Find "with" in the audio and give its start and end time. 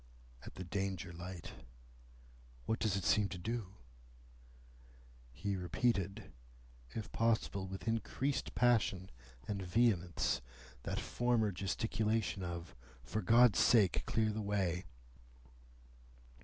7.67-7.87